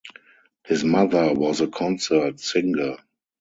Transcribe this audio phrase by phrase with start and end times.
[0.65, 2.97] His mother was a concert singer.